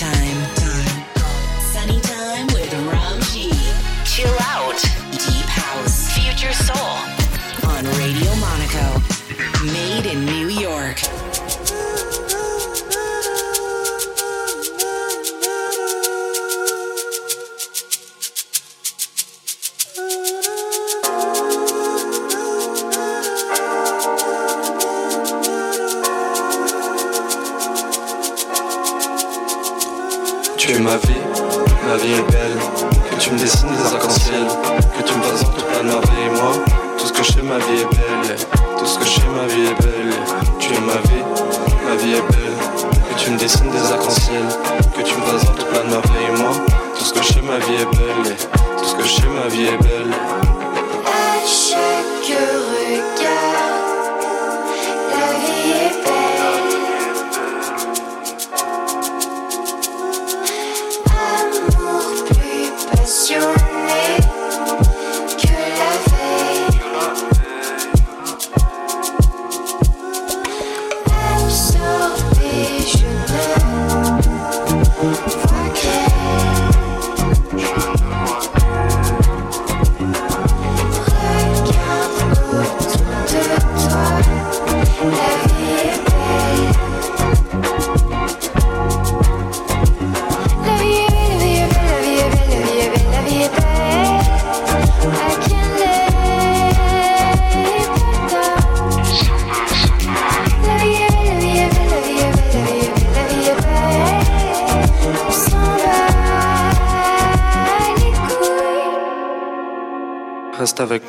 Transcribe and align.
time. 0.00 0.59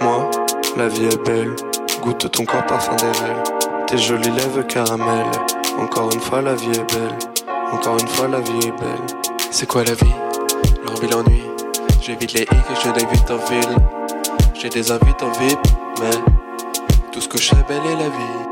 moi, 0.02 0.30
la 0.78 0.88
vie 0.88 1.06
est 1.06 1.26
belle. 1.26 1.56
Goûte 2.02 2.32
ton 2.32 2.46
corps 2.46 2.66
parfum 2.66 2.96
d'Erel. 2.96 3.44
Tes 3.88 3.98
jolies 3.98 4.32
lèvres 4.32 4.64
caramel. 4.64 5.26
Encore 5.80 6.12
une 6.14 6.20
fois, 6.20 6.42
la 6.42 6.56
vie 6.56 6.72
est 6.72 6.94
belle. 6.94 7.18
Encore 7.72 7.98
une 8.00 8.08
fois, 8.08 8.28
la 8.28 8.40
vie 8.40 8.68
est 8.68 8.80
belle. 8.80 9.06
C'est 9.52 9.68
quoi 9.68 9.84
la 9.84 9.94
vie? 9.94 10.16
L'envie, 10.86 11.08
l'ennui. 11.08 11.44
J'évite 12.02 12.34
les 12.34 12.42
hicks 12.42 12.52
et 12.52 12.76
je 12.84 12.90
l'invite 12.90 13.32
en 13.32 13.38
ville. 13.38 13.78
J'ai 14.54 14.70
des 14.70 14.92
invites 14.92 15.22
en 15.24 15.32
VIP, 15.32 15.60
mais 16.00 16.12
tout 17.12 17.22
ce 17.22 17.28
que 17.28 17.38
je 17.38 17.50
sais, 17.50 17.56
belle 17.68 17.86
est 17.86 17.96
la 17.96 18.10
vie. 18.10 18.52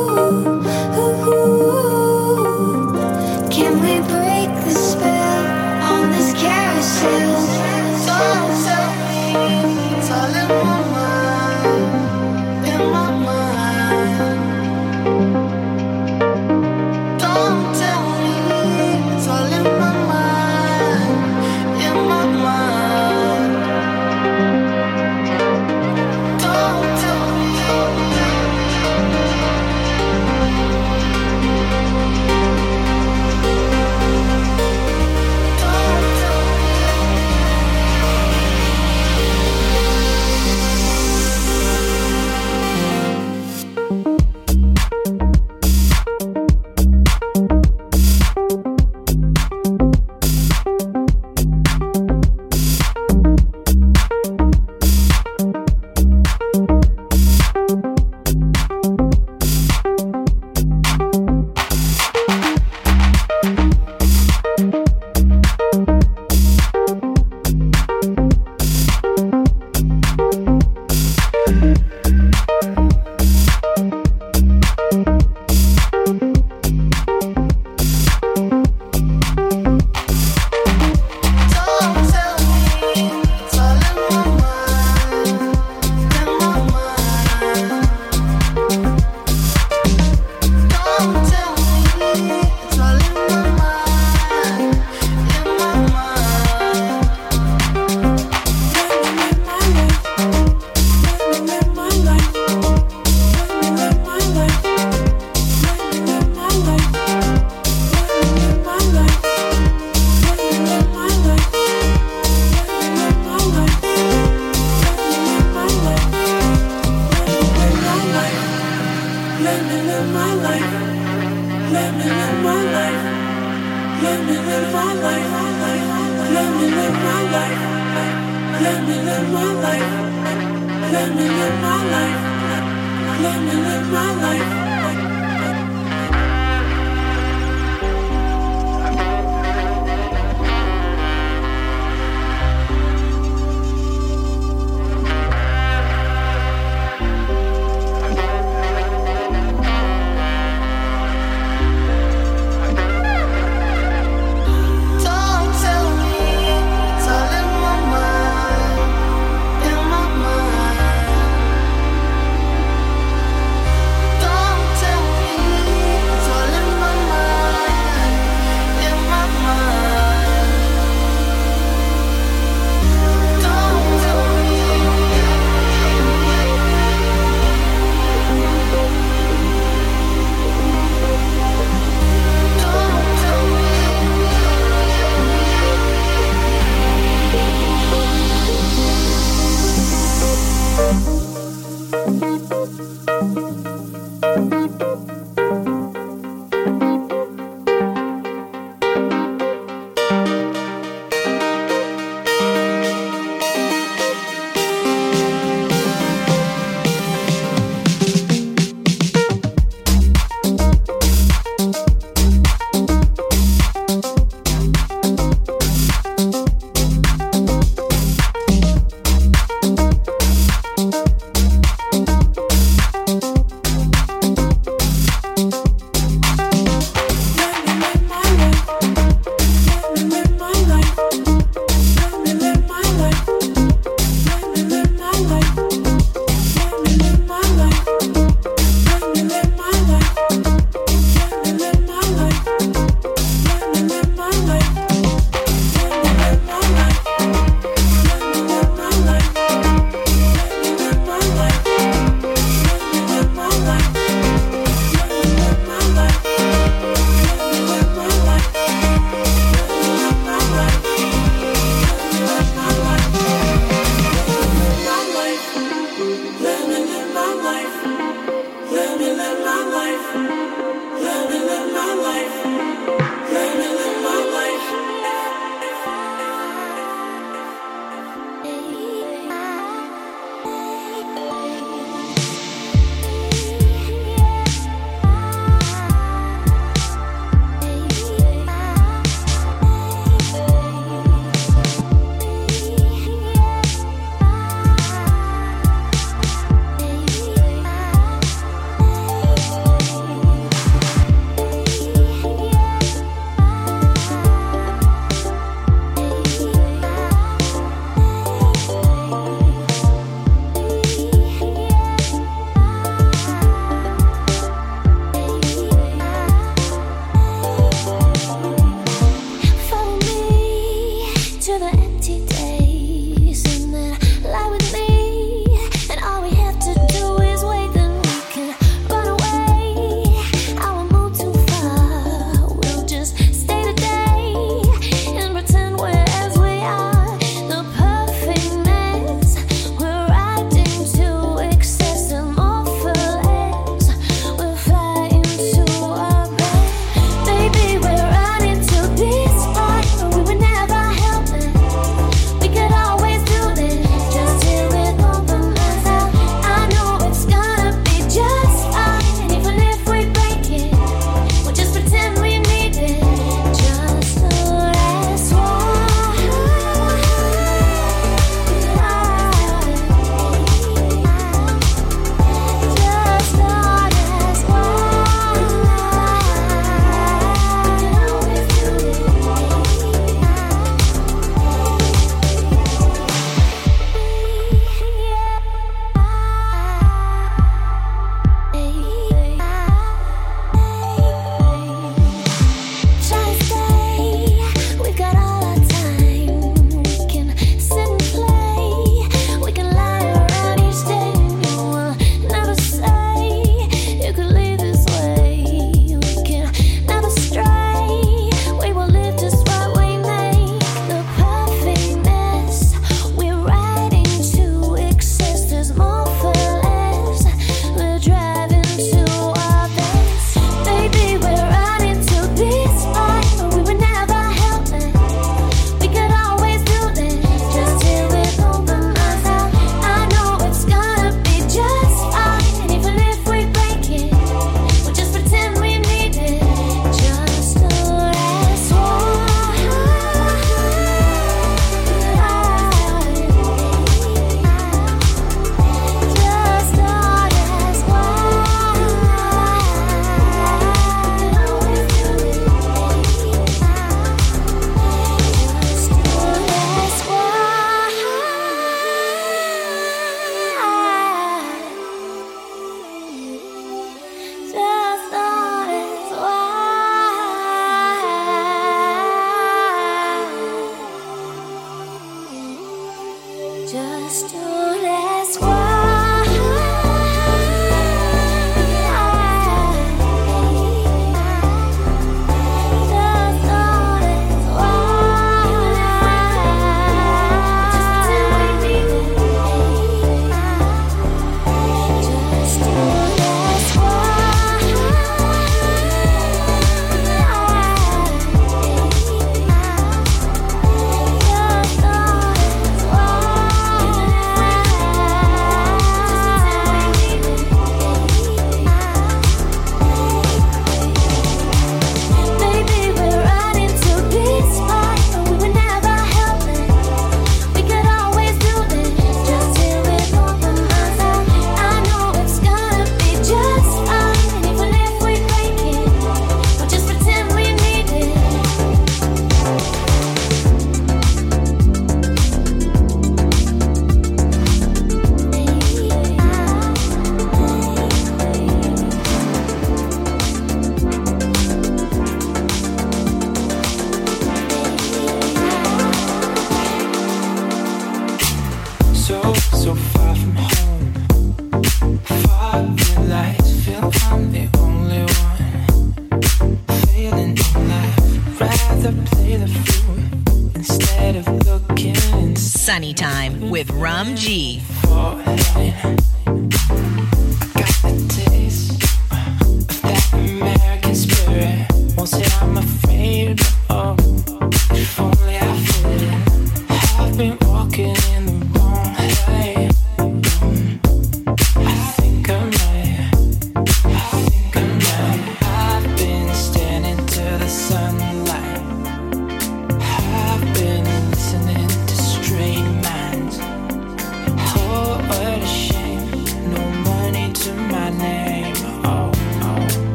Sunny 562.71 562.93
Time 562.93 563.49
with 563.49 563.69
Rum 563.71 564.15
G. 564.15 564.61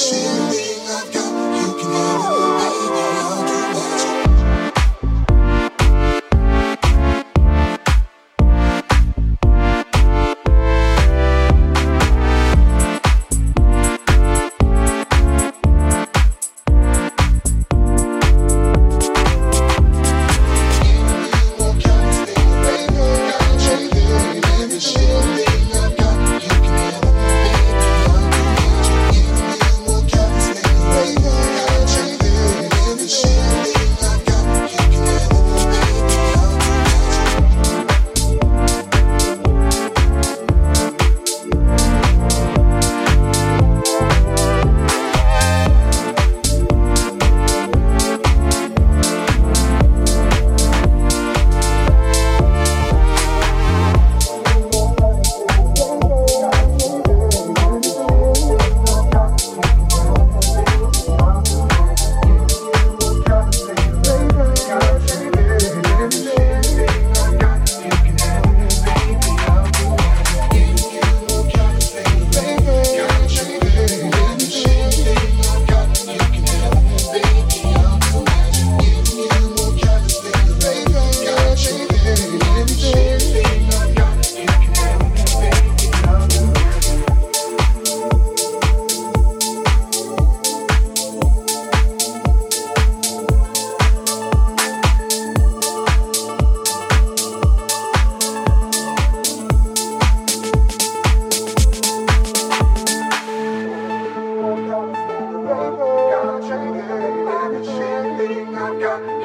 everything 0.00 0.47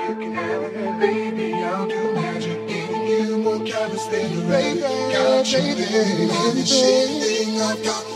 you 0.09 0.15
can 0.15 0.33
have 0.33 0.63
it. 0.63 0.99
Baby, 0.99 1.53
I'll 1.53 1.87
do 1.87 2.13
magic. 2.13 2.67
Giving 2.67 3.07
you 3.07 3.37
more 3.37 3.65
cabins 3.65 4.07
than 4.09 4.35
the. 4.35 4.79
Got 5.11 5.51
you 5.51 5.75
baby. 5.75 6.29
anything 6.71 7.61
I've 7.61 7.83
got. 7.83 8.12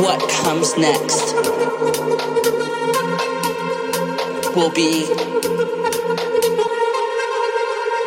What 0.00 0.20
comes 0.28 0.76
next 0.78 1.34
will 4.54 4.70
be 4.70 5.08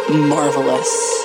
marvelous. 0.10 1.23